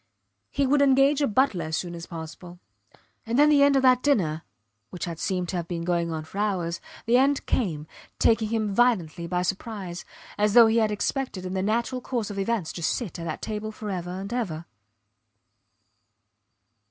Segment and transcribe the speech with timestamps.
[0.49, 2.59] He would engage a butler as soon as possible.
[3.23, 4.41] And then the end of that dinner
[4.89, 7.85] which had seemed to have been going on for hours the end came,
[8.17, 10.03] taking him violently by surprise,
[10.39, 13.43] as though he had expected in the natural course of events to sit at that
[13.43, 14.65] table for ever and ever.